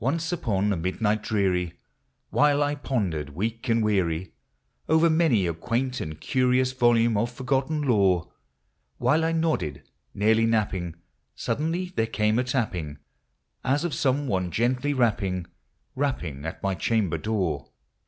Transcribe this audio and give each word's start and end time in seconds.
Once 0.00 0.32
upon 0.32 0.72
a 0.72 0.76
midnight 0.76 1.22
dreary, 1.22 1.74
while 2.30 2.60
I 2.60 2.74
pondered, 2.74 3.30
weak 3.36 3.68
and 3.68 3.84
weary, 3.84 4.32
Over 4.88 5.08
many 5.08 5.46
a 5.46 5.54
quaint 5.54 6.00
and 6.00 6.20
curious 6.20 6.72
volume 6.72 7.16
of 7.16 7.30
forgotten 7.30 7.82
lore,— 7.82 8.32
While 8.98 9.24
I 9.24 9.30
nodded, 9.30 9.88
nearly 10.12 10.44
napping, 10.44 10.96
suddenly 11.36 11.92
there 11.94 12.08
came 12.08 12.36
;i 12.40 12.42
tupping, 12.42 12.98
156 13.62 13.62
POEMS 13.62 13.62
OF 13.62 13.62
FANCY. 13.62 13.74
As 13.76 13.84
of 13.84 13.94
some 13.94 14.26
one 14.26 14.50
gently 14.50 14.92
rapping, 14.92 15.46
rapping 15.94 16.44
at 16.44 16.60
my 16.60 16.74
chamber 16.74 17.16
door. 17.18 17.70